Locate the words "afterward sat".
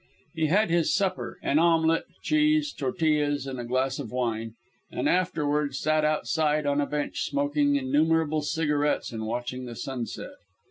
5.07-6.03